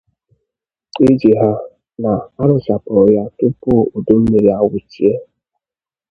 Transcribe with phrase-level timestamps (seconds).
[1.09, 1.51] iji ha
[2.01, 5.13] na a rụchapụrụ ya tupuu udummiri awụchie